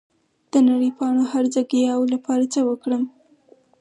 [0.51, 3.03] د نرۍ پاڼو هرزه ګیاوو لپاره څه وکړم؟